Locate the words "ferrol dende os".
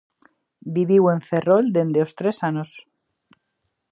1.29-2.11